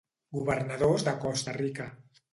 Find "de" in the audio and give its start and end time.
1.09-1.13